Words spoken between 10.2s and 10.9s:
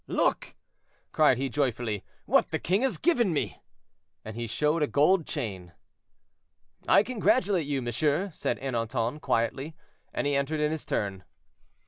he entered in his